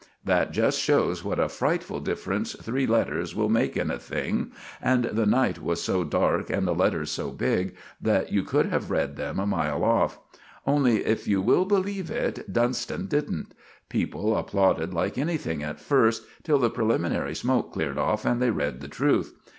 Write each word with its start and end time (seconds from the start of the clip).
That 0.25 0.51
just 0.51 0.79
shows 0.79 1.23
what 1.23 1.39
a 1.39 1.47
frightful 1.47 1.99
difference 1.99 2.53
three 2.55 2.87
letters 2.87 3.35
will 3.35 3.49
make 3.49 3.77
in 3.77 3.91
a 3.91 3.99
thing; 3.99 4.51
and 4.81 5.03
the 5.05 5.27
night 5.27 5.61
was 5.61 5.79
so 5.79 6.03
dark 6.03 6.49
and 6.49 6.65
the 6.67 6.73
letters 6.73 7.11
so 7.11 7.29
big 7.29 7.75
that 8.01 8.31
you 8.31 8.41
could 8.41 8.65
have 8.65 8.89
read 8.89 9.15
them 9.15 9.37
a 9.39 9.45
mile 9.45 9.83
off. 9.83 10.17
Only, 10.65 11.05
if 11.05 11.27
you 11.27 11.39
will 11.39 11.65
believe 11.65 12.09
it, 12.09 12.51
Dunston 12.51 13.05
didn't. 13.05 13.53
People 13.89 14.35
applauded 14.35 14.91
like 14.91 15.19
anything 15.19 15.61
at 15.61 15.79
first, 15.79 16.23
till 16.41 16.57
the 16.57 16.71
preliminary 16.71 17.35
smoke 17.35 17.71
cleared 17.71 17.99
off 17.99 18.25
and 18.25 18.41
they 18.41 18.49
read 18.49 18.81
the 18.81 18.87
truth. 18.87 19.35